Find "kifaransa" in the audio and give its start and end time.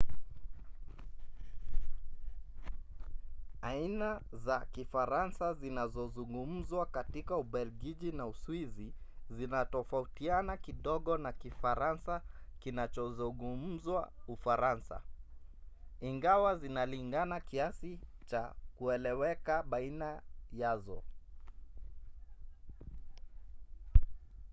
4.65-5.53, 11.33-12.21